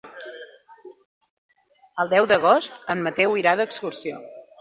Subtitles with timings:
[2.03, 4.19] El deu d'agost en Mateu irà d'excursió.